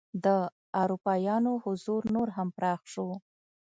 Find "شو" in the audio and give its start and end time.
2.91-3.07